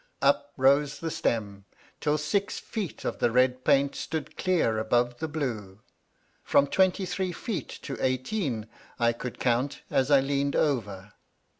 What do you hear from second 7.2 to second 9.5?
feet to eighteen I could